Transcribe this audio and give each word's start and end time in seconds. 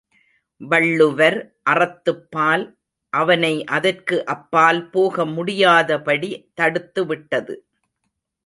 வள்ளுவர் 0.61 1.37
அறத்துப்பால் 1.69 2.63
அவனை 3.13 3.53
அதற்கு 3.77 4.17
அப்பால் 4.25 4.81
போக 4.89 5.25
முடியாதபடி 5.27 6.31
தடுத்துவிட்டது. 6.57 7.55